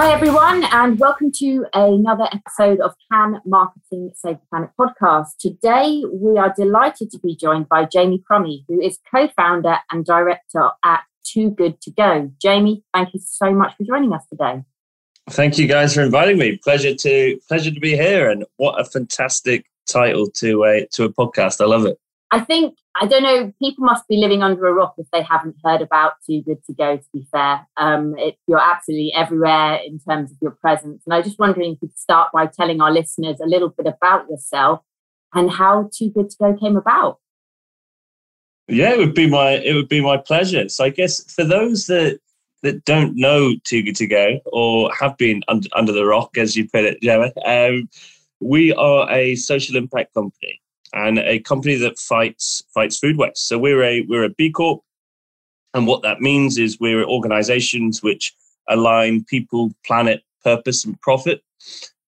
[0.00, 5.30] Hi, everyone, and welcome to another episode of Can Marketing Save the Planet podcast.
[5.40, 10.04] Today, we are delighted to be joined by Jamie Crummie, who is co founder and
[10.04, 12.30] director at Too Good to Go.
[12.40, 14.62] Jamie, thank you so much for joining us today.
[15.30, 16.58] Thank you guys for inviting me.
[16.58, 21.12] Pleasure to pleasure to be here, and what a fantastic title to a to a
[21.12, 21.60] podcast.
[21.60, 21.98] I love it.
[22.30, 23.52] I think I don't know.
[23.62, 26.74] People must be living under a rock if they haven't heard about Too Good to
[26.74, 26.96] Go.
[26.96, 31.22] To be fair, um, it, you're absolutely everywhere in terms of your presence, and I
[31.22, 34.80] just wondering if you could start by telling our listeners a little bit about yourself
[35.34, 37.18] and how Too Good to Go came about.
[38.66, 40.68] Yeah, it would be my it would be my pleasure.
[40.68, 42.20] So I guess for those that
[42.62, 46.56] that don't know Too Good to Go or have been under, under the rock, as
[46.56, 47.88] you put it, Gemma, um,
[48.40, 50.60] we are a social impact company
[50.92, 53.48] and a company that fights fights food waste.
[53.48, 54.82] So we're a we're a B Corp,
[55.74, 58.34] and what that means is we're organisations which
[58.68, 61.42] align people, planet, purpose, and profit.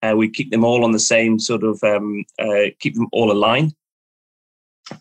[0.03, 3.31] Uh, we keep them all on the same sort of um, uh, keep them all
[3.31, 3.73] aligned.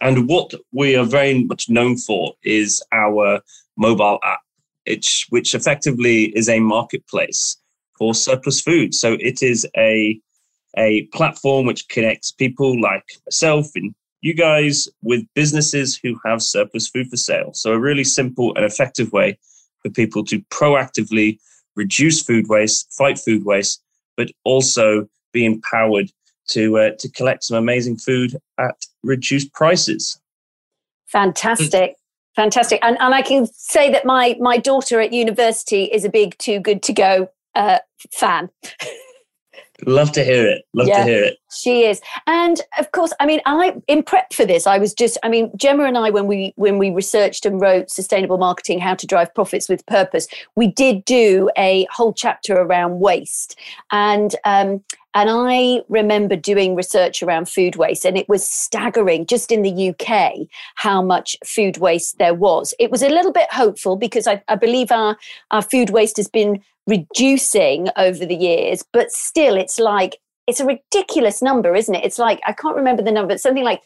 [0.00, 3.40] And what we are very much known for is our
[3.76, 4.40] mobile app,
[4.86, 7.56] which which effectively is a marketplace
[7.98, 8.94] for surplus food.
[8.94, 10.20] So it is a
[10.76, 16.88] a platform which connects people like myself and you guys with businesses who have surplus
[16.88, 17.52] food for sale.
[17.54, 19.38] So, a really simple and effective way
[19.82, 21.38] for people to proactively
[21.74, 23.82] reduce food waste, fight food waste,
[24.16, 26.10] but also be empowered
[26.48, 30.20] to uh, to collect some amazing food at reduced prices.
[31.06, 31.96] Fantastic.
[32.36, 32.78] Fantastic.
[32.82, 36.60] And, and I can say that my, my daughter at university is a big Too
[36.60, 37.78] Good To Go uh,
[38.12, 38.50] fan.
[39.86, 40.64] Love to hear it.
[40.74, 41.38] Love yeah, to hear it.
[41.50, 42.00] She is.
[42.26, 45.50] And of course, I mean, I in prep for this, I was just, I mean,
[45.56, 49.34] Gemma and I, when we when we researched and wrote sustainable marketing, how to drive
[49.34, 53.58] profits with purpose, we did do a whole chapter around waste.
[53.90, 54.82] And um,
[55.14, 59.90] and I remember doing research around food waste, and it was staggering just in the
[59.90, 60.46] UK
[60.76, 62.74] how much food waste there was.
[62.78, 65.16] It was a little bit hopeful because I, I believe our,
[65.50, 70.66] our food waste has been reducing over the years, but still, it's like it's a
[70.66, 72.04] ridiculous number, isn't it?
[72.04, 73.32] It's like I can't remember the number.
[73.32, 73.82] It's something like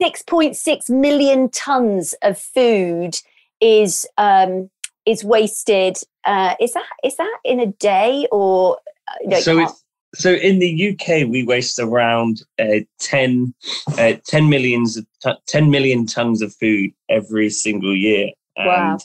[0.00, 3.16] six point six million tons of food
[3.60, 4.70] is um,
[5.04, 5.96] is wasted.
[6.24, 8.78] Uh, is that is that in a day or?
[9.08, 9.84] Uh, no, so it's
[10.14, 13.54] so in the UK we waste around uh, 10,
[13.96, 18.30] uh, 10 millions t- 10 million tons of food every single year.
[18.56, 18.98] And wow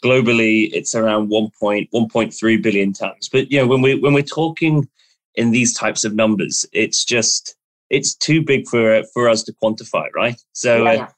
[0.00, 3.28] globally it's around 1.1.3 billion tons.
[3.28, 4.88] But you know when we when we're talking
[5.34, 7.56] in these types of numbers it's just
[7.88, 10.40] it's too big for for us to quantify right?
[10.52, 10.90] So yeah.
[10.90, 11.08] uh,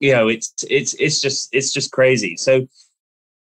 [0.00, 2.36] you know it's it's it's just it's just crazy.
[2.36, 2.66] So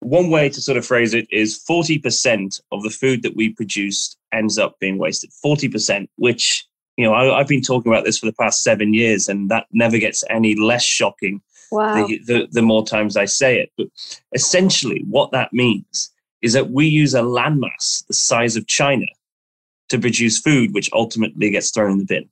[0.01, 4.15] one way to sort of phrase it is 40% of the food that we produce
[4.31, 5.31] ends up being wasted.
[5.43, 6.65] 40% which
[6.99, 9.67] you know I, i've been talking about this for the past seven years and that
[9.71, 12.07] never gets any less shocking Wow.
[12.07, 13.71] The, the, the more times I say it.
[13.77, 13.87] But
[14.33, 19.05] essentially, what that means is that we use a landmass the size of China
[19.89, 22.29] to produce food, which ultimately gets thrown in the bin.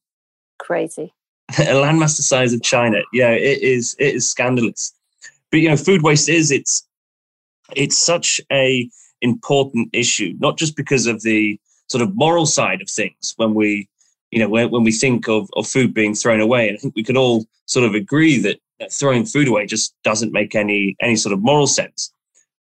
[0.60, 1.14] Crazy.
[1.50, 3.00] a landmass the size of China.
[3.14, 3.96] Yeah, it is.
[4.00, 4.94] It is scandalous.
[5.52, 6.86] But you know, food waste is it's
[7.76, 8.90] it's such a
[9.22, 13.88] important issue, not just because of the sort of moral side of things when we
[14.32, 16.96] you know when, when we think of, of food being thrown away and i think
[16.96, 18.60] we can all sort of agree that
[18.92, 22.12] throwing food away just doesn't make any any sort of moral sense.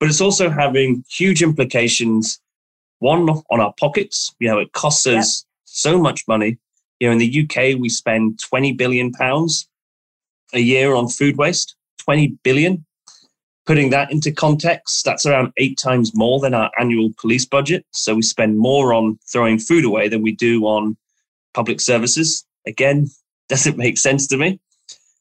[0.00, 2.40] But it's also having huge implications.
[2.98, 5.52] One on our pockets, you know, it costs us yep.
[5.64, 6.58] so much money.
[7.00, 9.68] You know, in the UK, we spend 20 billion pounds
[10.52, 11.76] a year on food waste.
[11.98, 12.84] 20 billion.
[13.66, 17.86] Putting that into context, that's around eight times more than our annual police budget.
[17.92, 20.98] So we spend more on throwing food away than we do on
[21.54, 22.44] public services.
[22.66, 23.08] Again,
[23.48, 24.60] doesn't make sense to me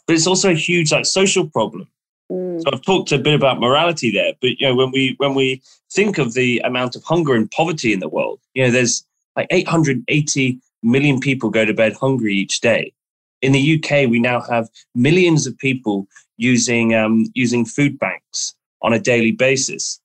[0.08, 1.88] but it's also a huge like social problem.
[2.32, 2.62] Mm.
[2.62, 5.62] So I've talked a bit about morality there, but you know when we when we
[5.92, 9.06] think of the amount of hunger and poverty in the world, you know there's
[9.36, 12.94] like 880 million people go to bed hungry each day.
[13.42, 16.08] In the UK, we now have millions of people
[16.38, 20.00] using um, using food banks on a daily basis.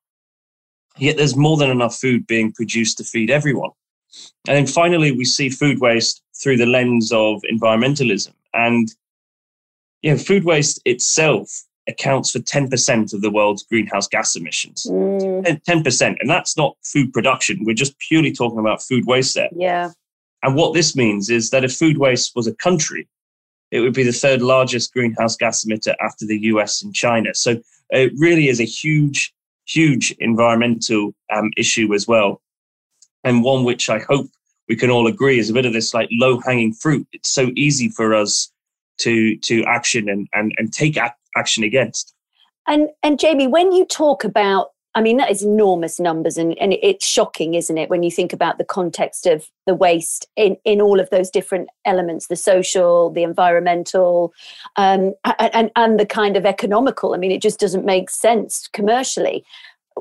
[0.96, 3.70] Yet there's more than enough food being produced to feed everyone.
[4.48, 8.32] And then finally, we see food waste through the lens of environmentalism.
[8.54, 8.92] And
[10.02, 14.86] you know, food waste itself accounts for 10% of the world's greenhouse gas emissions.
[14.88, 15.62] Mm.
[15.64, 16.16] 10%.
[16.20, 17.64] And that's not food production.
[17.64, 19.48] We're just purely talking about food waste there.
[19.56, 19.90] Yeah.
[20.42, 23.08] And what this means is that if food waste was a country,
[23.70, 27.34] it would be the third largest greenhouse gas emitter after the US and China.
[27.34, 27.56] So
[27.90, 29.34] it really is a huge,
[29.66, 32.40] huge environmental um, issue as well.
[33.24, 34.28] and one which I hope
[34.68, 37.06] we can all agree is a bit of this like low hanging fruit.
[37.12, 38.52] It's so easy for us
[38.98, 40.98] to to action and and, and take
[41.36, 42.14] action against.
[42.66, 46.72] And and Jamie, when you talk about I mean, that is enormous numbers, and, and
[46.72, 50.80] it's shocking, isn't it, when you think about the context of the waste in, in
[50.80, 54.32] all of those different elements the social, the environmental,
[54.74, 57.14] um, and, and the kind of economical.
[57.14, 59.44] I mean, it just doesn't make sense commercially.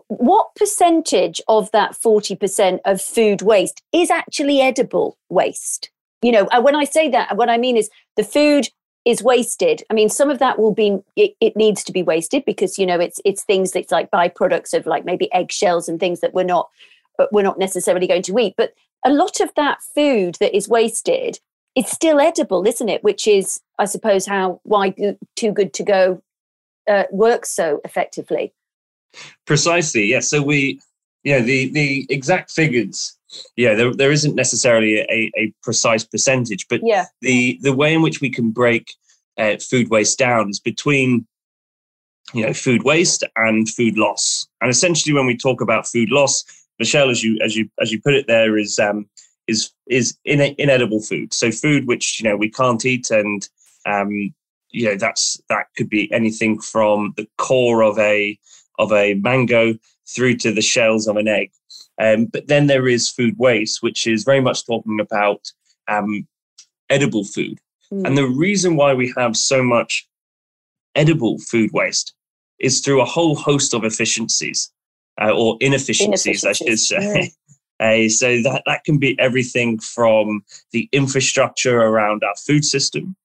[0.07, 5.91] What percentage of that 40% of food waste is actually edible waste?
[6.23, 8.69] You know, when I say that, what I mean is the food
[9.07, 9.83] is wasted.
[9.89, 12.86] I mean some of that will be it, it, needs to be wasted because you
[12.86, 16.44] know it's it's things that's like byproducts of like maybe eggshells and things that we're
[16.44, 16.69] not
[17.31, 18.56] we're not necessarily going to eat.
[18.57, 18.74] But
[19.06, 21.39] a lot of that food that is wasted
[21.74, 23.01] is still edible isn't it?
[23.01, 24.94] Which is i suppose how why
[25.38, 26.21] too good to go
[26.89, 28.53] uh, works so effectively.
[29.45, 30.39] Precisely yes yeah.
[30.39, 30.81] so we
[31.24, 33.16] yeah the the exact figures
[33.56, 37.06] yeah there, there isn't necessarily a, a precise percentage but yeah.
[37.22, 38.94] the the way in which we can break
[39.38, 41.25] uh, food waste down is between
[42.34, 44.48] you know food waste and food loss.
[44.62, 46.44] And essentially when we talk about food loss
[46.80, 49.07] michelle as you as you as you put it there is um
[49.48, 51.34] is is in, inedible food.
[51.34, 53.48] So food which you know we can't eat and
[53.86, 54.34] um
[54.69, 58.38] you know that's that could be anything from the core of a
[58.80, 59.75] of a mango
[60.07, 61.51] through to the shells of an egg
[61.99, 65.51] um, but then there is food waste, which is very much talking about
[65.88, 66.27] um,
[66.89, 67.59] edible food.
[67.91, 68.07] Mm.
[68.07, 70.07] And the reason why we have so much
[70.95, 72.13] edible food waste
[72.59, 74.71] is through a whole host of efficiencies
[75.21, 77.31] uh, or inefficiencies, inefficiencies, I should say.
[77.79, 83.15] Uh, so that, that can be everything from the infrastructure around our food system.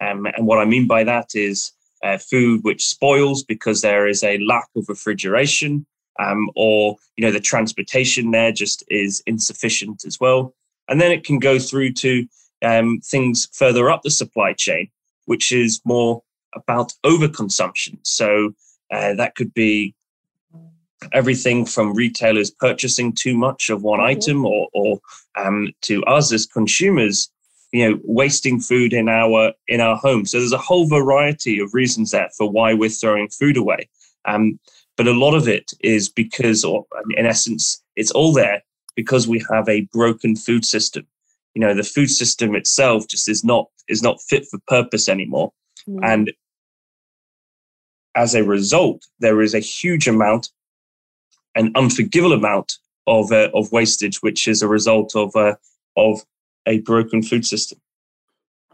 [0.00, 1.70] Um, and what I mean by that is
[2.02, 5.86] uh, food which spoils because there is a lack of refrigeration
[6.20, 10.54] um, or you know the transportation there just is insufficient as well.
[10.88, 12.26] And then it can go through to
[12.62, 14.90] um, things further up the supply chain,
[15.26, 16.22] which is more
[16.54, 17.98] about overconsumption.
[18.02, 18.54] So
[18.92, 19.94] uh, that could be
[21.12, 24.08] everything from retailers purchasing too much of one mm-hmm.
[24.08, 25.00] item, or, or
[25.36, 27.30] um, to us as consumers,
[27.72, 30.26] you know, wasting food in our in our home.
[30.26, 33.88] So there's a whole variety of reasons there for why we're throwing food away.
[34.26, 34.58] Um,
[35.00, 36.84] but a lot of it is because, or
[37.16, 38.60] in essence, it's all there
[38.94, 41.06] because we have a broken food system.
[41.54, 45.54] You know, the food system itself just is not is not fit for purpose anymore,
[45.88, 46.00] mm.
[46.02, 46.30] and
[48.14, 50.50] as a result, there is a huge amount,
[51.54, 52.70] an unforgivable amount
[53.06, 55.54] of uh, of wastage, which is a result of uh,
[55.96, 56.20] of
[56.66, 57.78] a broken food system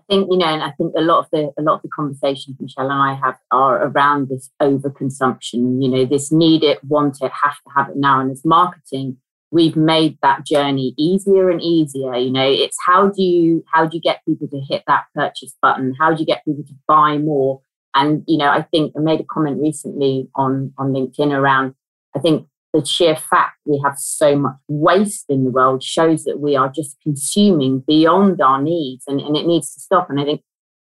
[0.08, 2.56] think you know, and I think a lot of the a lot of the conversations
[2.60, 5.82] Michelle and I have are around this overconsumption.
[5.82, 8.20] You know, this need it, want it, have to have it now.
[8.20, 9.18] And as marketing,
[9.50, 12.14] we've made that journey easier and easier.
[12.14, 15.54] You know, it's how do you how do you get people to hit that purchase
[15.60, 15.94] button?
[15.98, 17.60] How do you get people to buy more?
[17.94, 21.74] And you know, I think I made a comment recently on on LinkedIn around.
[22.14, 26.40] I think the sheer fact we have so much waste in the world shows that
[26.40, 30.10] we are just consuming beyond our needs and, and it needs to stop.
[30.10, 30.42] And I think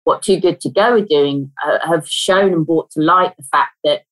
[0.04, 3.44] what Too Good To Go are doing uh, have shown and brought to light the
[3.44, 4.02] fact that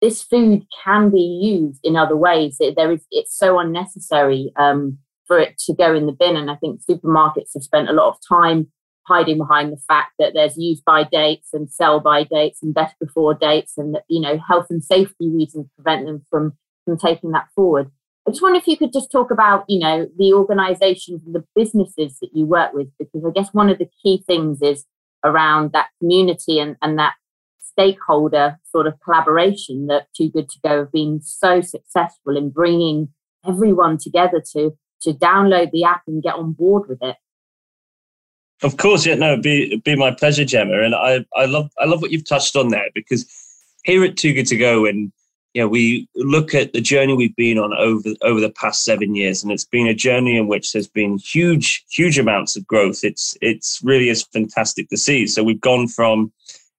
[0.00, 2.56] this food can be used in other ways.
[2.60, 6.36] It, there is, it's so unnecessary um, for it to go in the bin.
[6.36, 8.68] And I think supermarkets have spent a lot of time
[9.06, 12.94] hiding behind the fact that there's use by dates and sell by dates and best
[13.00, 16.52] before dates and that you know health and safety reasons prevent them from
[16.84, 17.90] from taking that forward.
[18.26, 21.44] I just wonder if you could just talk about, you know, the organizations and the
[21.56, 24.84] businesses that you work with, because I guess one of the key things is
[25.24, 27.14] around that community and, and that
[27.60, 33.08] stakeholder sort of collaboration that Too Good To Go have been so successful in bringing
[33.46, 37.16] everyone together to to download the app and get on board with it.
[38.62, 41.70] Of course, yeah, no, it'd be it'd be my pleasure, Gemma, and I I love
[41.78, 43.26] I love what you've touched on there because
[43.84, 45.12] here at Too Good To Go and
[45.60, 49.42] know, we look at the journey we've been on over over the past seven years,
[49.42, 53.04] and it's been a journey in which there's been huge, huge amounts of growth.
[53.04, 55.26] It's it's really is fantastic to see.
[55.26, 56.32] So we've gone from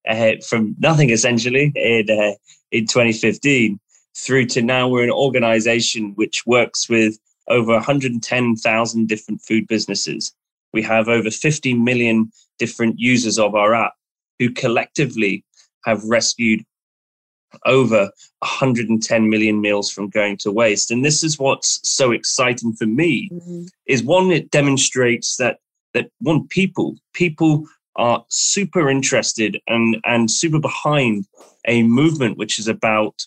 [0.07, 2.33] uh, from nothing essentially in uh,
[2.71, 3.79] in 2015
[4.15, 10.33] through to now we're an organization which works with over 110,000 different food businesses.
[10.71, 13.93] We have over 50 million different users of our app
[14.39, 15.43] who collectively
[15.85, 16.63] have rescued
[17.65, 20.91] over 110 million meals from going to waste.
[20.91, 23.63] And this is what's so exciting for me mm-hmm.
[23.85, 25.59] is one it demonstrates that
[25.93, 31.27] that one people people are super interested and and super behind
[31.67, 33.25] a movement which is about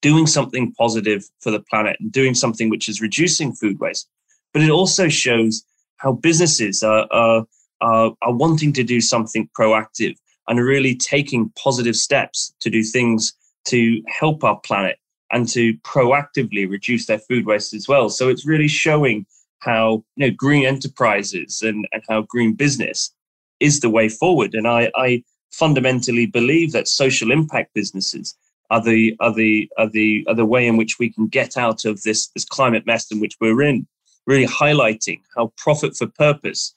[0.00, 4.08] doing something positive for the planet and doing something which is reducing food waste.
[4.52, 5.64] But it also shows
[5.96, 7.44] how businesses are, are,
[7.80, 10.16] are, are wanting to do something proactive
[10.48, 13.34] and really taking positive steps to do things
[13.66, 14.98] to help our planet
[15.30, 18.08] and to proactively reduce their food waste as well.
[18.08, 19.26] So it's really showing
[19.60, 23.12] how you know green enterprises and, and how green business
[23.60, 24.54] is the way forward.
[24.54, 28.36] And I, I fundamentally believe that social impact businesses
[28.70, 31.84] are the are the are the are the way in which we can get out
[31.84, 33.86] of this this climate mess in which we're in.
[34.26, 36.74] Really highlighting how profit for purpose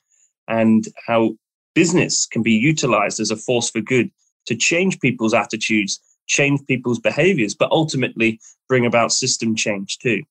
[0.48, 1.36] and how
[1.74, 4.10] business can be utilized as a force for good
[4.46, 10.22] to change people's attitudes, change people's behaviors, but ultimately bring about system change too.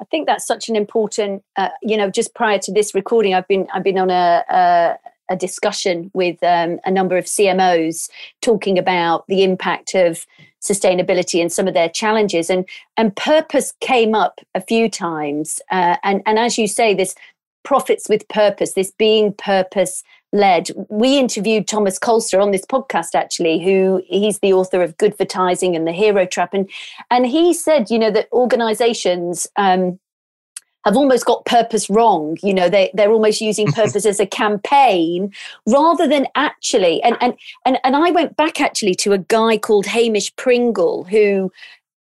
[0.00, 3.46] I think that's such an important, uh, you know, just prior to this recording, I've
[3.48, 4.96] been I've been on a, a
[5.30, 8.10] a discussion with um, a number of CMOs
[8.42, 10.26] talking about the impact of
[10.60, 12.50] sustainability and some of their challenges.
[12.50, 15.60] And and purpose came up a few times.
[15.70, 17.14] Uh, and and as you say, this
[17.62, 20.70] profits with purpose, this being purpose led.
[20.88, 25.86] We interviewed Thomas Kolster on this podcast actually, who he's the author of Goodvertising and
[25.86, 26.68] the Hero Trap, and
[27.10, 29.46] and he said, you know, that organisations.
[29.56, 29.98] Um,
[30.86, 32.38] have almost got purpose wrong.
[32.42, 35.30] You know, they, they're almost using purpose as a campaign
[35.66, 37.02] rather than actually.
[37.02, 37.34] And, and,
[37.66, 41.52] and, and I went back actually to a guy called Hamish Pringle, who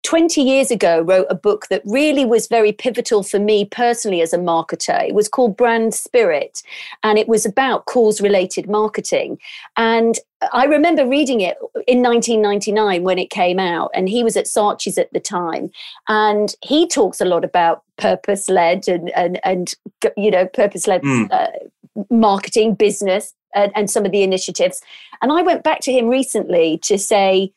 [0.05, 4.33] 20 years ago wrote a book that really was very pivotal for me personally as
[4.33, 5.09] a marketer.
[5.09, 6.63] It was called Brand Spirit
[7.03, 9.39] and it was about cause related marketing.
[9.77, 10.19] And
[10.53, 11.57] I remember reading it
[11.87, 15.71] in 1999 when it came out, and he was at Saatchi's at the time.
[16.09, 19.75] And he talks a lot about purpose led and, and, and,
[20.19, 21.33] you know, purpose led mm.
[21.33, 21.49] uh,
[22.11, 24.83] marketing, business, and, and some of the initiatives.
[25.23, 27.53] And I went back to him recently to say,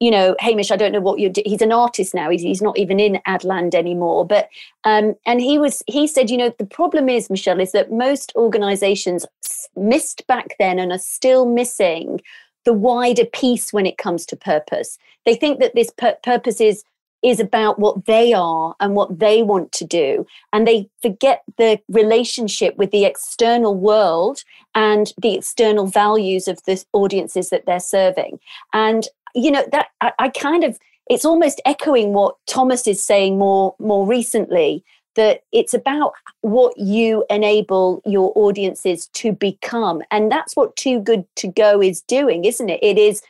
[0.00, 1.30] you know, Hamish, I don't know what you're.
[1.30, 2.30] Do- he's an artist now.
[2.30, 4.26] He's, he's not even in Adland anymore.
[4.26, 4.48] But
[4.84, 5.82] um, and he was.
[5.86, 9.26] He said, you know, the problem is, Michelle, is that most organisations
[9.76, 12.20] missed back then and are still missing
[12.64, 14.98] the wider piece when it comes to purpose.
[15.24, 16.84] They think that this pur- purpose is
[17.22, 20.26] is about what they are and what they want to do.
[20.52, 26.82] And they forget the relationship with the external world and the external values of the
[26.92, 28.38] audiences that they're serving.
[28.72, 30.78] And you know that I, I kind of
[31.08, 37.24] it's almost echoing what Thomas is saying more more recently that it's about what you
[37.28, 40.00] enable your audiences to become.
[40.12, 42.80] And that's what too good to go is doing isn't it?
[42.82, 43.22] It is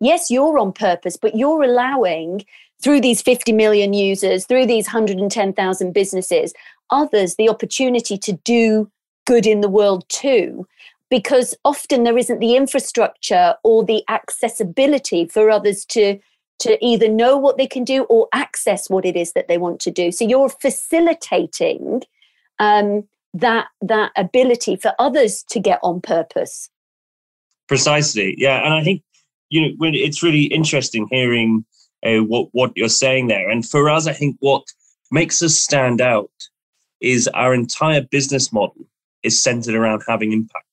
[0.00, 2.44] yes you're on purpose but you're allowing
[2.82, 6.52] through these 50 million users through these 110,000 businesses
[6.90, 8.90] others the opportunity to do
[9.24, 10.66] good in the world too
[11.12, 16.18] because often there isn't the infrastructure or the accessibility for others to
[16.58, 19.78] to either know what they can do or access what it is that they want
[19.78, 20.10] to do.
[20.10, 22.02] So you're facilitating
[22.58, 26.70] um, that that ability for others to get on purpose.
[27.68, 29.02] Precisely yeah and i think
[29.50, 31.62] you know when it's really interesting hearing
[32.06, 33.50] uh, what what you're saying there.
[33.50, 34.64] And for us i think what
[35.10, 36.32] makes us stand out
[37.02, 38.86] is our entire business model
[39.22, 40.66] is centered around having impact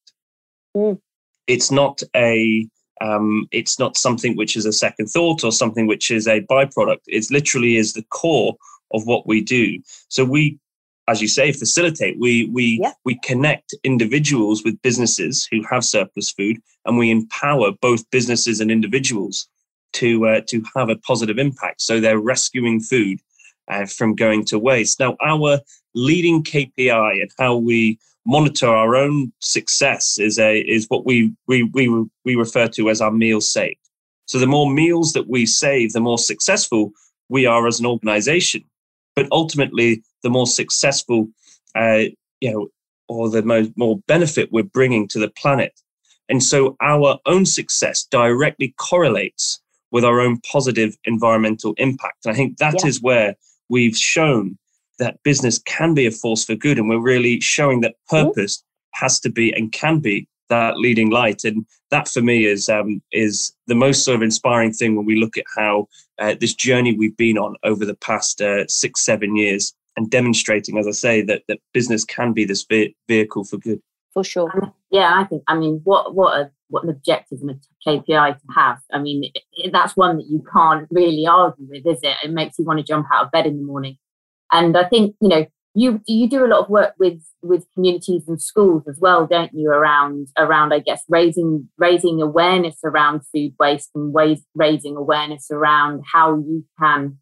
[0.75, 0.99] Mm.
[1.47, 2.67] It's not a
[3.01, 6.99] um, it's not something which is a second thought or something which is a byproduct.
[7.07, 8.55] It literally is the core
[8.91, 9.79] of what we do.
[10.09, 10.59] So we,
[11.07, 12.19] as you say, facilitate.
[12.19, 12.93] We we yeah.
[13.05, 18.69] we connect individuals with businesses who have surplus food, and we empower both businesses and
[18.69, 19.47] individuals
[19.93, 21.81] to uh, to have a positive impact.
[21.81, 23.19] So they're rescuing food
[23.69, 24.99] uh, from going to waste.
[24.99, 25.59] Now, our
[25.95, 27.99] leading KPI and how we
[28.29, 31.89] monitor our own success is a is what we we we
[32.23, 33.79] we refer to as our meals saved.
[34.27, 36.91] So the more meals that we save, the more successful
[37.29, 38.63] we are as an organization.
[39.15, 41.27] But ultimately, the more successful,
[41.75, 42.03] uh,
[42.39, 42.67] you know,
[43.07, 45.73] or the more, more benefit we're bringing to the planet.
[46.29, 49.59] And so our own success directly correlates
[49.91, 52.25] with our own positive environmental impact.
[52.25, 52.87] And I think that yeah.
[52.87, 53.35] is where
[53.67, 54.59] we've shown
[54.99, 56.77] that business can be a force for good.
[56.77, 59.05] And we're really showing that purpose mm-hmm.
[59.05, 61.43] has to be and can be that leading light.
[61.43, 65.19] And that for me is um, is the most sort of inspiring thing when we
[65.19, 65.87] look at how
[66.19, 70.77] uh, this journey we've been on over the past uh, six, seven years and demonstrating,
[70.77, 73.81] as I say, that, that business can be this ve- vehicle for good.
[74.13, 74.51] For sure.
[74.63, 78.37] Um, yeah, I think, I mean, what, what a what an objective and a KPI
[78.37, 78.79] to have.
[78.93, 82.15] I mean, it, that's one that you can't really argue with, is it?
[82.23, 83.97] It makes you want to jump out of bed in the morning.
[84.51, 88.23] And I think, you know, you you do a lot of work with with communities
[88.27, 89.69] and schools as well, don't you?
[89.69, 96.03] Around around, I guess, raising raising awareness around food waste and ways raising awareness around
[96.11, 97.17] how you can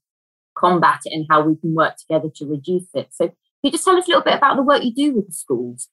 [0.57, 3.09] combat it and how we can work together to reduce it.
[3.11, 3.31] So
[3.63, 5.89] you just tell us a little bit about the work you do with the schools?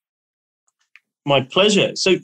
[1.26, 1.96] My pleasure.
[1.96, 2.16] So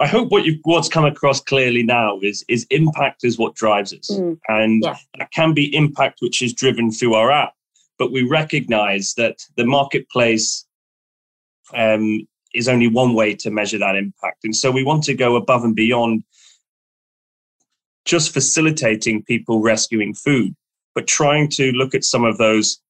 [0.00, 3.92] I hope what you've what's come across clearly now is is impact is what drives
[3.92, 4.38] us, mm.
[4.48, 4.96] and yeah.
[5.18, 7.54] that can be impact which is driven through our app.
[7.98, 10.66] But we recognise that the marketplace
[11.74, 15.36] um, is only one way to measure that impact, and so we want to go
[15.36, 16.22] above and beyond
[18.04, 20.56] just facilitating people rescuing food,
[20.94, 22.80] but trying to look at some of those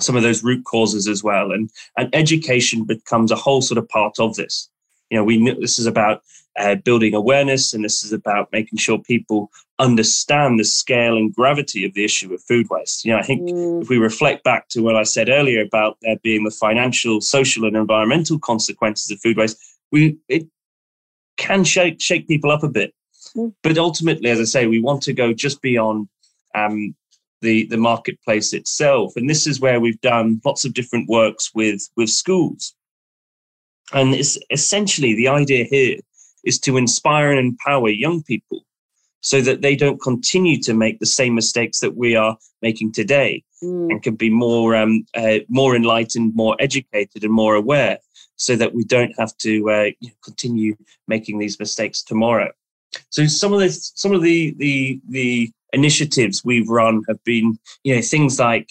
[0.00, 3.88] some of those root causes as well, and and education becomes a whole sort of
[3.88, 4.70] part of this.
[5.10, 6.22] You know, we this is about
[6.58, 11.84] uh, building awareness, and this is about making sure people understand the scale and gravity
[11.84, 13.04] of the issue of food waste.
[13.04, 13.82] You know, I think mm.
[13.82, 17.64] if we reflect back to what I said earlier about there being the financial, social,
[17.64, 19.58] and environmental consequences of food waste,
[19.92, 20.46] we it
[21.36, 22.92] can shake shake people up a bit.
[23.36, 23.54] Mm.
[23.62, 26.08] But ultimately, as I say, we want to go just beyond
[26.54, 26.94] um,
[27.40, 31.88] the the marketplace itself, and this is where we've done lots of different works with
[31.96, 32.74] with schools.
[33.92, 35.96] And it's essentially the idea here
[36.44, 38.64] is to inspire and empower young people
[39.20, 43.42] so that they don't continue to make the same mistakes that we are making today
[43.62, 43.90] mm.
[43.90, 47.98] and can be more um, uh, more enlightened, more educated, and more aware,
[48.36, 49.90] so that we don't have to uh,
[50.22, 50.76] continue
[51.08, 52.50] making these mistakes tomorrow.
[53.10, 57.94] So some of the some of the the the initiatives we've run have been you
[57.94, 58.70] know things like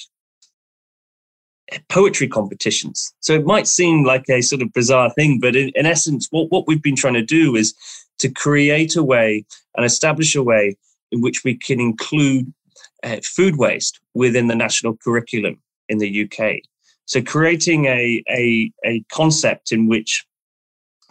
[1.89, 3.13] poetry competitions.
[3.19, 6.49] So it might seem like a sort of bizarre thing, but in, in, essence, what,
[6.51, 7.73] what we've been trying to do is
[8.19, 9.45] to create a way
[9.75, 10.77] and establish a way
[11.11, 12.53] in which we can include
[13.03, 16.61] uh, food waste within the national curriculum in the UK.
[17.05, 20.25] So creating a, a, a concept in which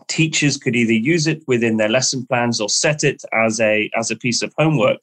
[0.09, 4.11] teachers could either use it within their lesson plans or set it as a as
[4.11, 4.99] a piece of homework,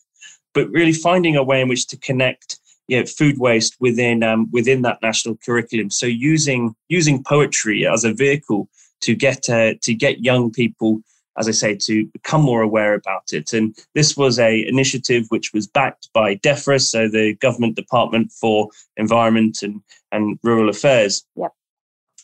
[0.54, 4.50] but really finding a way in which to connect you know, food waste within um,
[4.52, 5.90] within that national curriculum.
[5.90, 8.70] So using using poetry as a vehicle
[9.02, 11.02] to get uh, to get young people,
[11.38, 13.54] as I say, to become more aware about it.
[13.54, 18.70] And this was a initiative which was backed by DEFRA, so the Government Department for
[18.98, 21.26] Environment and and Rural Affairs.
[21.36, 21.52] Yep.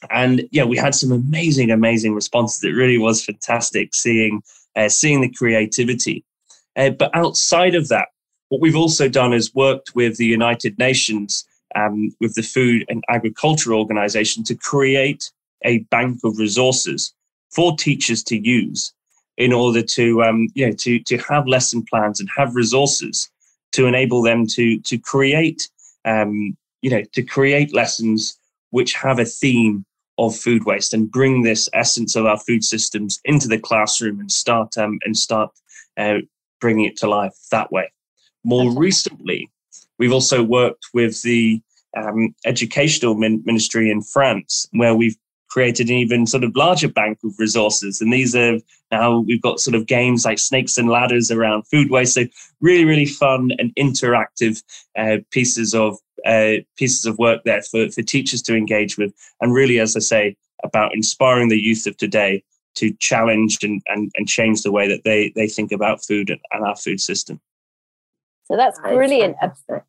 [0.10, 2.64] And yeah, we had some amazing, amazing responses.
[2.64, 4.42] It really was fantastic seeing
[4.76, 6.24] uh, seeing the creativity.
[6.76, 8.08] Uh, but outside of that,
[8.50, 13.04] what we've also done is worked with the United Nations, um, with the Food and
[13.10, 15.32] Agriculture Organization, to create
[15.64, 17.14] a bank of resources
[17.52, 18.94] for teachers to use
[19.38, 23.30] in order to, um, you know, to, to have lesson plans and have resources
[23.72, 25.70] to enable them to, to create,
[26.06, 28.38] um, you know, to create lessons
[28.72, 29.86] which have a theme
[30.18, 34.32] of food waste and bring this essence of our food systems into the classroom and
[34.32, 35.52] start um, and start
[35.98, 36.18] uh,
[36.60, 37.90] bringing it to life that way.
[38.44, 39.50] More recently,
[39.98, 41.62] we've also worked with the
[41.96, 45.18] um, educational min- ministry in France, where we've
[45.50, 48.02] created an even sort of larger bank of resources.
[48.02, 48.60] And these are
[48.92, 52.14] now we've got sort of games like snakes and ladders around food waste.
[52.14, 52.26] So
[52.62, 54.64] really, really fun and interactive
[54.98, 59.14] uh, pieces of uh, pieces of work there for, for teachers to engage with.
[59.42, 62.44] And really, as I say, about inspiring the youth of today
[62.76, 66.40] to challenge and, and, and change the way that they, they think about food and,
[66.52, 67.40] and our food system.
[68.50, 69.38] So that's that brilliant,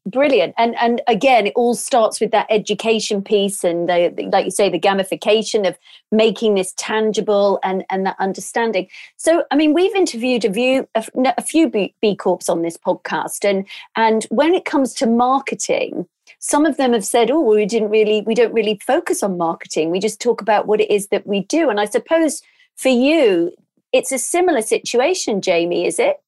[0.05, 0.55] brilliant.
[0.59, 4.69] And and again, it all starts with that education piece and the, like you say,
[4.69, 5.79] the gamification of
[6.13, 8.87] making this tangible and and that understanding.
[9.17, 11.05] So, I mean, we've interviewed a few a,
[11.39, 16.07] a few B, B Corps on this podcast, and and when it comes to marketing,
[16.39, 19.39] some of them have said, "Oh, well, we didn't really, we don't really focus on
[19.39, 19.91] marketing.
[19.91, 22.43] We just talk about what it is that we do." And I suppose
[22.77, 23.53] for you,
[23.93, 26.21] it's a similar situation, Jamie, is it?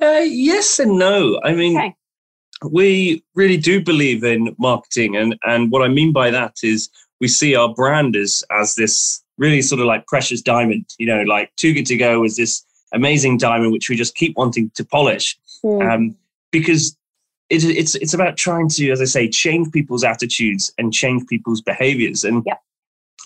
[0.00, 1.40] Uh, yes and no.
[1.44, 1.94] I mean, okay.
[2.68, 7.28] we really do believe in marketing, and and what I mean by that is we
[7.28, 10.86] see our brand as as this really sort of like precious diamond.
[10.98, 14.36] You know, like Too Good to Go is this amazing diamond which we just keep
[14.36, 15.90] wanting to polish, mm.
[15.90, 16.14] um,
[16.50, 16.96] because
[17.48, 21.62] it, it's it's about trying to, as I say, change people's attitudes and change people's
[21.62, 22.24] behaviors.
[22.24, 22.60] And yep.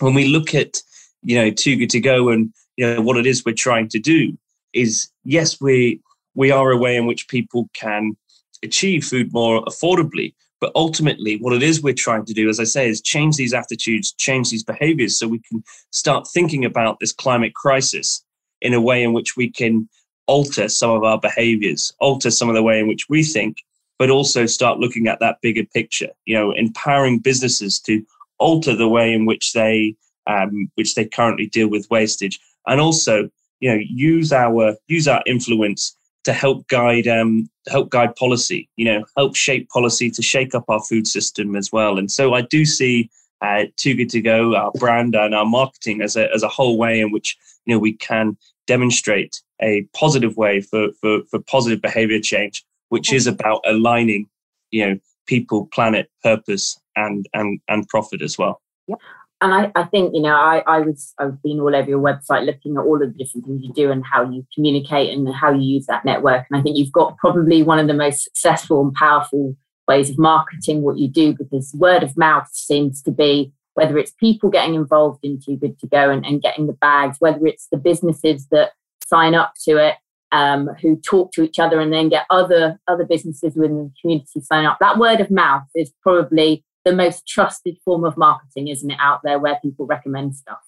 [0.01, 0.83] when we look at
[1.23, 3.99] you know Too Good to Go and you know what it is we're trying to
[3.99, 4.37] do
[4.73, 6.01] is yes we
[6.35, 8.17] we are a way in which people can
[8.63, 10.35] achieve food more affordably.
[10.61, 13.55] But ultimately, what it is we're trying to do, as I say, is change these
[13.55, 18.23] attitudes, change these behaviors so we can start thinking about this climate crisis
[18.61, 19.89] in a way in which we can
[20.27, 23.57] alter some of our behaviors, alter some of the way in which we think,
[23.99, 28.05] but also start looking at that bigger picture, you know, empowering businesses to
[28.39, 29.95] alter the way in which they
[30.27, 33.29] um, which they currently deal with wastage and also
[33.61, 35.97] you know use our use our influence
[36.31, 38.69] to help guide um, help guide policy.
[38.77, 41.99] You know, help shape policy to shake up our food system as well.
[41.99, 43.11] And so I do see
[43.43, 46.79] uh, Too Good to Go, our brand and our marketing as a as a whole
[46.79, 51.83] way in which you know we can demonstrate a positive way for for, for positive
[51.83, 54.27] behavior change, which is about aligning,
[54.71, 58.63] you know, people, planet, purpose, and and and profit as well.
[58.87, 59.01] Yep
[59.41, 62.45] and I, I, think you know I, I was I've been all over your website
[62.45, 65.53] looking at all of the different things you do and how you communicate and how
[65.53, 66.47] you use that network.
[66.51, 69.57] And I think you've got probably one of the most successful and powerful
[69.89, 74.13] ways of marketing what you do because word of mouth seems to be whether it's
[74.13, 77.69] people getting involved in Too Good to Go and, and getting the bags, whether it's
[77.71, 78.73] the businesses that
[79.07, 79.95] sign up to it,
[80.33, 84.41] um, who talk to each other and then get other other businesses within the community
[84.41, 84.79] sign up.
[84.81, 89.21] That word of mouth is probably the most trusted form of marketing, isn't it, out
[89.23, 90.61] there where people recommend stuff?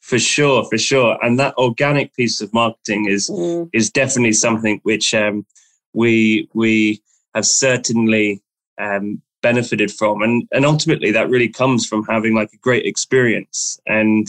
[0.00, 3.70] For sure, for sure, and that organic piece of marketing is mm.
[3.72, 5.46] is definitely something which um,
[5.92, 7.00] we we
[7.34, 8.42] have certainly
[8.80, 13.78] um, benefited from, and and ultimately that really comes from having like a great experience.
[13.86, 14.26] And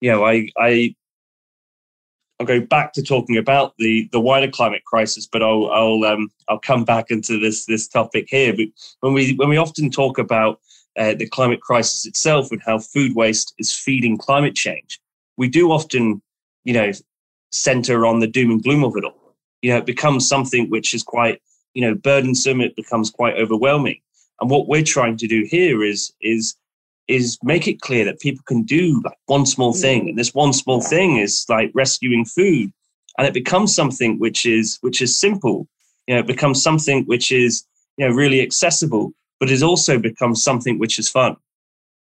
[0.00, 0.94] you know, I I
[2.40, 6.30] I'll go back to talking about the the wider climate crisis, but I'll I'll um,
[6.48, 8.54] I'll come back into this this topic here.
[8.56, 8.68] But
[9.00, 10.58] when we when we often talk about
[10.98, 15.00] uh, the climate crisis itself and how food waste is feeding climate change,
[15.36, 16.22] we do often,
[16.64, 16.92] you know,
[17.52, 19.36] center on the doom and gloom of it all.
[19.60, 21.42] You know, it becomes something which is quite
[21.74, 22.62] you know burdensome.
[22.62, 24.00] It becomes quite overwhelming.
[24.40, 26.56] And what we're trying to do here is is
[27.10, 30.52] is make it clear that people can do like one small thing and this one
[30.52, 32.72] small thing is like rescuing food.
[33.18, 35.66] And it becomes something which is which is simple.
[36.06, 37.64] You know it becomes something which is
[37.96, 41.36] you know really accessible but it also becomes something which is fun.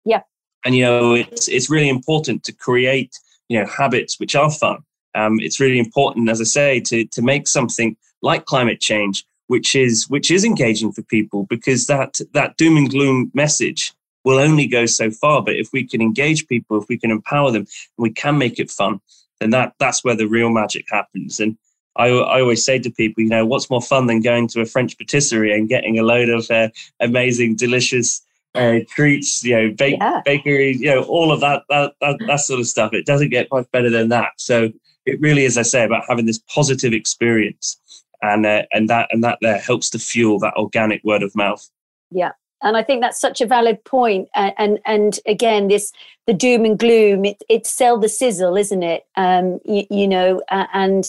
[0.05, 0.21] Yeah.
[0.65, 3.17] And you know it's it's really important to create
[3.47, 4.83] you know habits which are fun.
[5.15, 9.73] Um, it's really important as i say to to make something like climate change which
[9.75, 13.91] is which is engaging for people because that that doom and gloom message
[14.25, 15.43] will only go so far.
[15.43, 18.59] But if we can engage people, if we can empower them, and we can make
[18.59, 18.99] it fun,
[19.39, 21.39] then that that's where the real magic happens.
[21.39, 21.57] And
[21.95, 24.65] I, I always say to people, you know, what's more fun than going to a
[24.65, 28.21] French patisserie and getting a load of uh, amazing, delicious
[28.55, 30.21] uh, treats, you know, bake, yeah.
[30.25, 32.93] bakery, you know, all of that, that, that, that sort of stuff.
[32.93, 34.31] It doesn't get much better than that.
[34.37, 34.71] So
[35.05, 37.79] it really, as I say, about having this positive experience,
[38.21, 41.67] and uh, and that and that there helps to fuel that organic word of mouth.
[42.11, 44.29] Yeah, and I think that's such a valid point.
[44.35, 45.91] And and, and again, this
[46.27, 47.25] the doom and gloom.
[47.25, 49.05] It, it's sell the sizzle, isn't it?
[49.15, 51.05] Um, you, you know, uh, and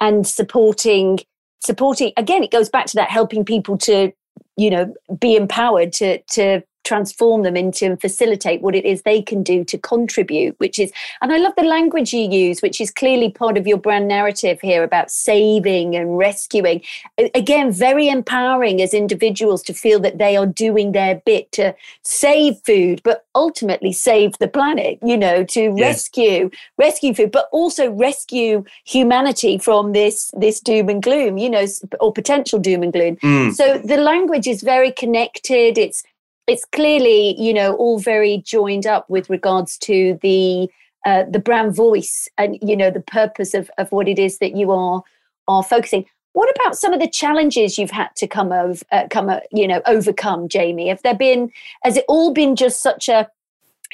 [0.00, 1.20] and supporting
[1.60, 2.42] supporting again.
[2.42, 4.12] It goes back to that helping people to
[4.56, 9.20] you know be empowered to to transform them into and facilitate what it is they
[9.20, 12.92] can do to contribute which is and i love the language you use which is
[12.92, 16.80] clearly part of your brand narrative here about saving and rescuing
[17.34, 22.56] again very empowering as individuals to feel that they are doing their bit to save
[22.64, 25.86] food but ultimately save the planet you know to yeah.
[25.86, 31.66] rescue rescue food but also rescue humanity from this this doom and gloom you know
[31.98, 33.52] or potential doom and gloom mm.
[33.52, 35.78] so the language is very connected.
[35.78, 36.02] It's
[36.46, 40.68] it's clearly you know all very joined up with regards to the
[41.04, 44.56] uh, the brand voice and you know the purpose of, of what it is that
[44.56, 45.02] you are
[45.48, 46.04] are focusing.
[46.32, 49.68] What about some of the challenges you've had to come of uh, come uh, you
[49.68, 50.88] know overcome jamie?
[50.88, 51.50] Have there been
[51.84, 53.28] has it all been just such a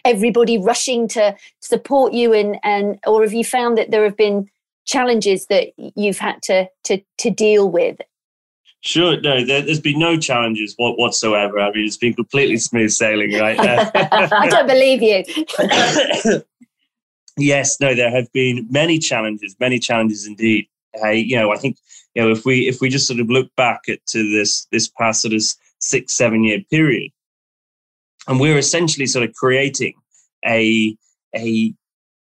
[0.05, 4.49] everybody rushing to support you and and or have you found that there have been
[4.85, 8.01] challenges that you've had to to to deal with
[8.85, 11.61] Sure, no, there, has been no challenges whatsoever.
[11.61, 13.57] I mean, it's been completely smooth sailing, right?
[13.95, 16.43] I don't believe you.
[17.37, 20.67] yes, no, there have been many challenges, many challenges indeed.
[21.01, 21.79] Uh, you know, I think
[22.17, 24.89] you know if we if we just sort of look back at to this this
[24.89, 25.43] past sort of
[25.79, 27.13] six seven year period,
[28.27, 29.95] and we're essentially sort of creating
[30.45, 30.97] a
[31.37, 31.73] a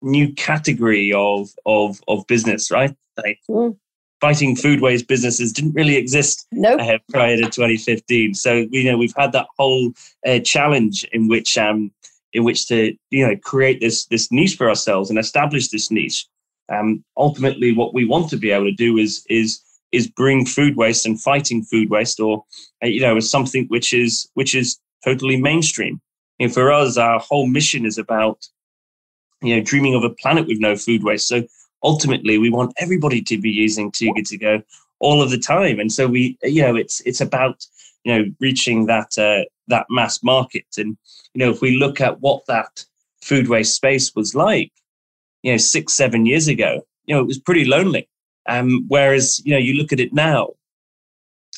[0.04, 2.96] new category of of of business, right?
[3.18, 3.76] Like, mm
[4.22, 6.80] fighting food waste businesses didn't really exist nope.
[6.80, 8.36] uh, prior to 2015.
[8.36, 9.92] So you know we've had that whole
[10.26, 11.92] uh, challenge in which um,
[12.32, 16.28] in which to you know create this this niche for ourselves and establish this niche.
[16.72, 19.60] Um, ultimately, what we want to be able to do is is
[19.92, 22.46] is bring food waste and fighting food waste, or
[22.84, 26.00] uh, you know, as something which is which is totally mainstream.
[26.40, 28.48] And for us, our whole mission is about
[29.42, 31.28] you know dreaming of a planet with no food waste.
[31.28, 31.44] So
[31.84, 34.62] ultimately we want everybody to be using Too Good to Go
[35.00, 35.80] all of the time.
[35.80, 37.66] And so we, you know, it's it's about
[38.04, 40.66] you know reaching that uh, that mass market.
[40.78, 40.98] And
[41.34, 42.86] you know, if we look at what that
[43.22, 44.72] food waste space was like,
[45.44, 48.08] you know, six seven years ago, you know, it was pretty lonely.
[48.48, 50.50] Um, whereas you know you look at it now,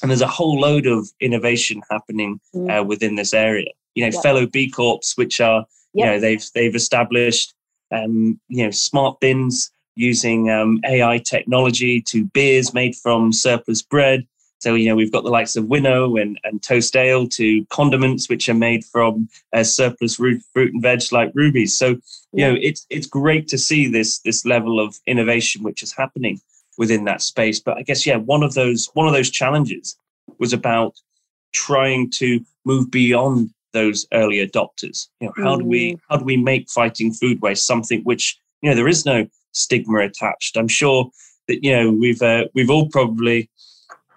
[0.02, 2.80] and there's a whole load of innovation happening mm.
[2.80, 3.72] uh, within this area.
[3.96, 4.24] You know, yep.
[4.24, 6.06] fellow B Corps, which are yep.
[6.06, 7.54] you know they've they've established
[7.92, 14.26] um, you know smart bins using um, AI technology to beers made from surplus bread.
[14.60, 18.30] So, you know, we've got the likes of Winnow and, and Toast Ale to condiments,
[18.30, 21.78] which are made from uh, surplus fruit, fruit and veg like rubies.
[21.78, 21.98] So,
[22.32, 26.40] you know, it's, it's great to see this, this level of innovation, which is happening
[26.78, 27.60] within that space.
[27.60, 29.98] But I guess, yeah, one of those, one of those challenges
[30.40, 30.96] was about
[31.52, 35.08] trying to move beyond those early adopters.
[35.20, 36.00] You know, how do we, mm.
[36.10, 40.00] how do we make fighting food waste something which, you know, there is no stigma
[40.00, 40.58] attached.
[40.58, 41.10] I'm sure
[41.48, 43.50] that you know we've uh, we've all probably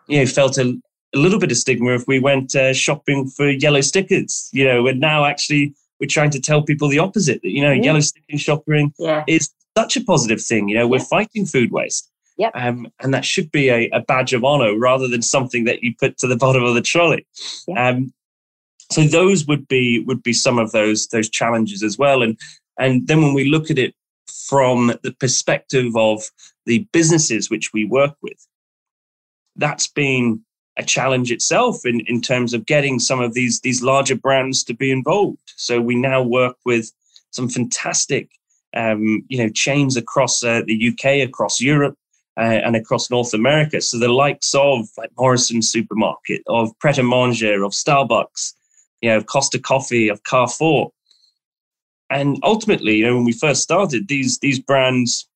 [0.08, 0.78] you know felt a,
[1.14, 4.48] a little bit of stigma if we went uh, shopping for yellow stickers.
[4.52, 7.40] You know, and now actually we're trying to tell people the opposite.
[7.42, 7.84] That you know, mm.
[7.84, 9.24] yellow sticker shopping yeah.
[9.26, 10.68] is such a positive thing.
[10.68, 11.04] You know, we're yeah.
[11.04, 12.10] fighting food waste.
[12.38, 12.52] Yep.
[12.54, 15.94] Um, and that should be a, a, badge of honor rather than something that you
[15.98, 17.26] put to the bottom of the trolley.
[17.66, 17.78] Yep.
[17.78, 18.12] Um,
[18.90, 22.22] so those would be would be some of those those challenges as well.
[22.22, 22.38] And
[22.78, 23.94] and then when we look at it
[24.28, 26.22] from the perspective of
[26.64, 28.46] the businesses which we work with,
[29.56, 30.42] that's been
[30.76, 34.74] a challenge itself in, in terms of getting some of these, these larger brands to
[34.74, 35.38] be involved.
[35.56, 36.92] So we now work with
[37.30, 38.30] some fantastic
[38.74, 41.96] um, you know, chains across uh, the UK, across Europe,
[42.38, 43.80] uh, and across North America.
[43.80, 48.52] So the likes of like Morrison Supermarket, of Pret a Manger, of Starbucks,
[49.00, 50.92] you know, of Costa Coffee, of Carrefour,
[52.10, 55.28] and ultimately, you know, when we first started, these these brands,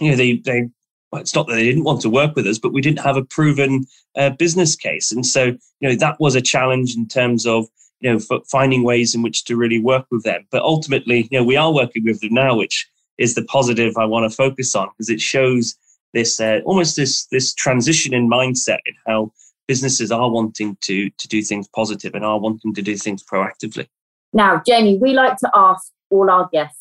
[0.00, 0.68] you know, they they
[1.10, 3.16] well, it's not that they didn't want to work with us, but we didn't have
[3.16, 3.86] a proven
[4.16, 7.66] uh, business case, and so you know that was a challenge in terms of
[8.00, 10.46] you know finding ways in which to really work with them.
[10.50, 14.04] But ultimately, you know, we are working with them now, which is the positive I
[14.04, 15.76] want to focus on because it shows
[16.12, 19.32] this uh, almost this this transition in mindset in how
[19.66, 23.86] businesses are wanting to to do things positive and are wanting to do things proactively.
[24.32, 26.78] Now, Jamie, we like to ask all our guests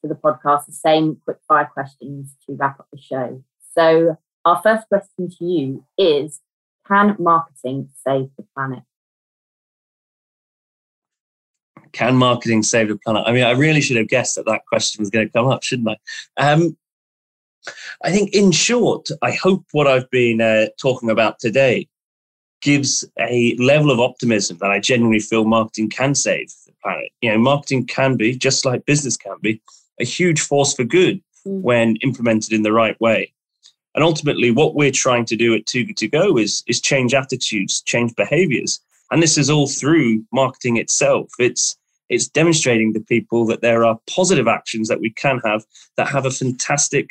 [0.00, 3.42] for the podcast the same quick fire questions to wrap up the show.
[3.74, 6.40] So, our first question to you is
[6.86, 8.84] Can marketing save the planet?
[11.92, 13.24] Can marketing save the planet?
[13.26, 15.62] I mean, I really should have guessed that that question was going to come up,
[15.62, 15.88] shouldn't
[16.36, 16.52] I?
[16.52, 16.76] Um,
[18.04, 21.88] I think, in short, I hope what I've been uh, talking about today
[22.62, 26.48] gives a level of optimism that I genuinely feel marketing can save
[26.86, 27.10] planet.
[27.20, 29.60] You know, marketing can be, just like business can be,
[30.00, 31.60] a huge force for good mm.
[31.62, 33.32] when implemented in the right way.
[33.94, 37.82] And ultimately, what we're trying to do at Good To Go is, is change attitudes,
[37.82, 38.78] change behaviors.
[39.10, 41.28] And this is all through marketing itself.
[41.38, 41.76] It's
[42.08, 45.64] it's demonstrating to people that there are positive actions that we can have
[45.96, 47.08] that have a fantastic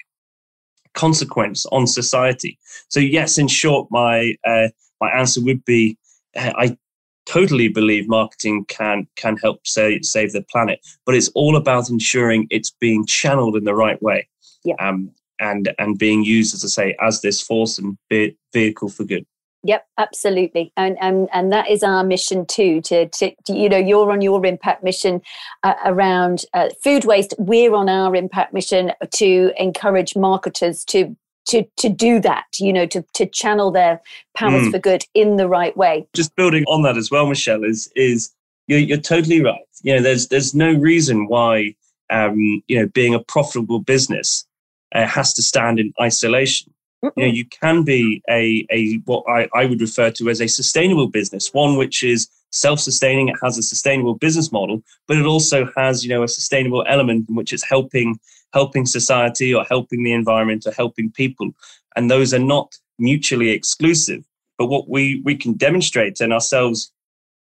[0.93, 2.57] consequence on society.
[2.87, 4.69] So yes, in short, my uh,
[5.01, 5.97] my answer would be
[6.35, 6.77] uh, I
[7.25, 12.47] totally believe marketing can can help save, save the planet but it's all about ensuring
[12.49, 14.27] it's being channeled in the right way
[14.63, 14.75] yeah.
[14.79, 19.03] um, and and being used as i say as this force and be, vehicle for
[19.03, 19.25] good
[19.67, 22.81] Yep, absolutely, and and and that is our mission too.
[22.81, 25.23] To, to, to you know, you're on your impact mission
[25.63, 27.33] uh, around uh, food waste.
[27.39, 32.85] We're on our impact mission to encourage marketers to to to do that you know
[32.85, 34.01] to to channel their
[34.35, 34.71] powers mm.
[34.71, 38.31] for good in the right way just building on that as well michelle is is
[38.67, 41.73] you're, you're totally right you know there's there's no reason why
[42.09, 44.45] um you know being a profitable business
[44.93, 47.11] uh, has to stand in isolation Mm-mm.
[47.17, 50.47] you know you can be a a what I, I would refer to as a
[50.47, 55.69] sustainable business one which is self-sustaining it has a sustainable business model but it also
[55.75, 58.17] has you know a sustainable element in which it's helping
[58.55, 61.51] helping society or helping the environment or helping people.
[61.95, 64.23] And those are not mutually exclusive.
[64.57, 66.91] But what we, we can demonstrate and ourselves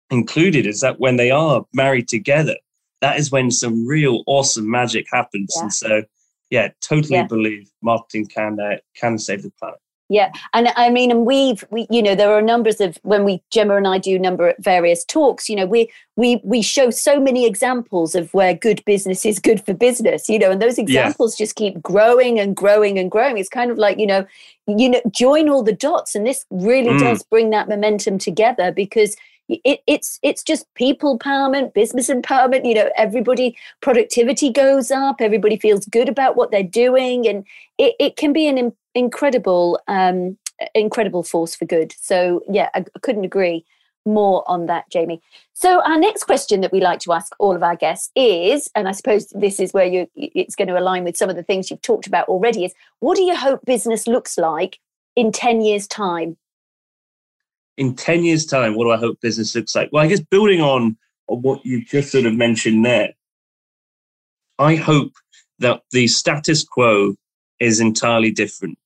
[0.09, 2.55] included is that when they are married together,
[3.01, 5.53] that is when some real awesome magic happens.
[5.55, 5.61] Yeah.
[5.61, 6.03] And so,
[6.49, 7.27] yeah, totally yeah.
[7.27, 9.79] believe marketing can uh, can save the planet.
[10.09, 13.41] Yeah, and I mean, and we've we you know there are numbers of when we
[13.51, 15.49] Gemma and I do number at various talks.
[15.49, 19.65] You know, we we we show so many examples of where good business is good
[19.65, 20.29] for business.
[20.29, 21.43] You know, and those examples yeah.
[21.43, 23.37] just keep growing and growing and growing.
[23.37, 24.25] It's kind of like you know,
[24.65, 26.99] you know, join all the dots, and this really mm.
[26.99, 29.17] does bring that momentum together because
[29.49, 32.65] it, it's it's just people empowerment, business empowerment.
[32.65, 37.45] You know, everybody productivity goes up, everybody feels good about what they're doing, and
[37.77, 38.57] it, it can be an
[38.97, 40.37] incredible um,
[40.73, 43.63] incredible force for good so yeah I, I couldn't agree
[44.07, 45.21] more on that, Jamie.
[45.53, 48.87] So our next question that we like to ask all of our guests is, and
[48.87, 51.69] I suppose this is where you it's going to align with some of the things
[51.69, 54.79] you've talked about already, is what do you hope business looks like
[55.15, 56.37] in 10 years' time?
[57.77, 59.89] In 10 years' time, what do I hope business looks like?
[59.91, 63.13] Well, I guess building on, on what you just sort of mentioned there,
[64.57, 65.11] I hope
[65.59, 67.15] that the status quo
[67.59, 68.79] is entirely different.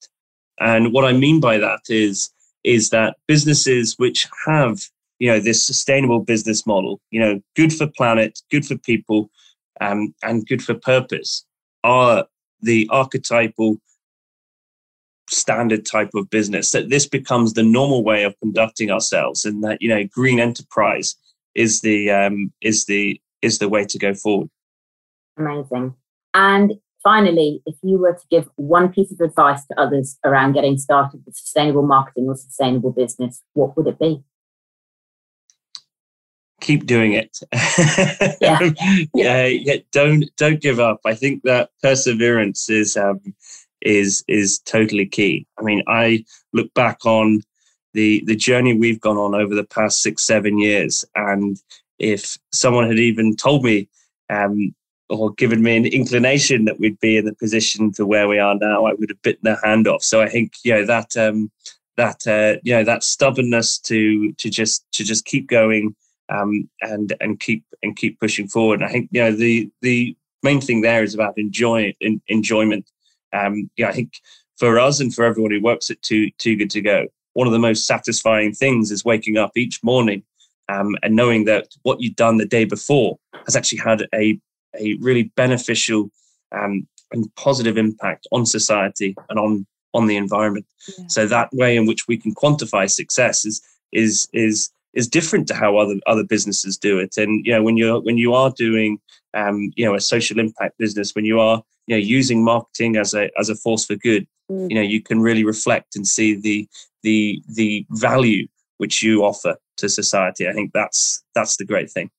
[0.59, 2.29] And what I mean by that is,
[2.63, 4.81] is that businesses which have
[5.21, 9.29] you know this sustainable business model you know good for planet good for people
[9.79, 11.45] um, and good for purpose
[11.83, 12.25] are
[12.61, 13.77] the archetypal
[15.29, 19.77] standard type of business that this becomes the normal way of conducting ourselves and that
[19.79, 21.15] you know green enterprise
[21.53, 24.49] is the um, is the is the way to go forward
[25.37, 25.93] amazing
[26.33, 30.77] and finally if you were to give one piece of advice to others around getting
[30.77, 34.23] started with sustainable marketing or sustainable business what would it be
[36.59, 37.39] keep doing it
[38.41, 38.59] yeah.
[39.13, 39.45] yeah.
[39.45, 43.19] yeah don't don't give up i think that perseverance is um,
[43.81, 45.47] is is totally key.
[45.59, 47.41] I mean, I look back on
[47.93, 51.57] the the journey we've gone on over the past six seven years, and
[51.99, 53.89] if someone had even told me
[54.29, 54.73] um,
[55.11, 58.55] or given me an inclination that we'd be in the position to where we are
[58.55, 60.03] now, I would have bitten their hand off.
[60.03, 61.51] So I think you know that um,
[61.97, 65.95] that uh, you know that stubbornness to to just to just keep going
[66.29, 68.81] um, and and keep and keep pushing forward.
[68.81, 72.89] And I think you know the the main thing there is about enjoy in, enjoyment
[73.33, 74.13] um, yeah, I think
[74.57, 77.53] for us and for everyone who works at Too Too Good to Go, one of
[77.53, 80.23] the most satisfying things is waking up each morning
[80.69, 84.39] um, and knowing that what you've done the day before has actually had a
[84.79, 86.09] a really beneficial
[86.51, 90.65] um, and positive impact on society and on on the environment.
[90.97, 91.05] Yeah.
[91.07, 95.55] So that way in which we can quantify success is is is is different to
[95.55, 97.17] how other other businesses do it.
[97.17, 98.99] And you know when you're when you are doing
[99.33, 103.13] um, you know a social impact business, when you are you know using marketing as
[103.13, 104.69] a as a force for good mm.
[104.69, 106.67] you know you can really reflect and see the
[107.03, 112.09] the the value which you offer to society i think that's that's the great thing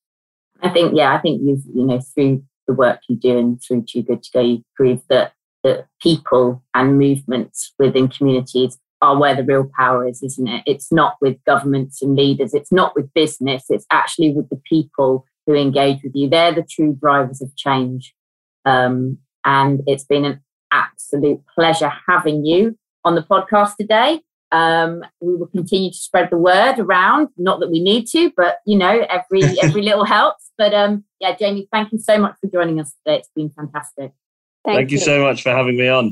[0.62, 3.84] i think yeah i think you've you know through the work you do and through
[3.88, 9.34] too good to go you prove that that people and movements within communities are where
[9.34, 10.62] the real power is isn't it?
[10.64, 12.54] It's not with governments and leaders.
[12.54, 13.64] It's not with business.
[13.68, 16.30] It's actually with the people who engage with you.
[16.30, 18.14] They're the true drivers of change.
[18.64, 20.40] Um, and it's been an
[20.72, 24.20] absolute pleasure having you on the podcast today.
[24.52, 27.28] Um, we will continue to spread the word around.
[27.36, 30.50] Not that we need to, but you know, every every little helps.
[30.58, 33.18] But um, yeah, Jamie, thank you so much for joining us today.
[33.18, 34.12] It's been fantastic.
[34.64, 34.98] Thank, thank you.
[34.98, 36.10] you so much for having me on.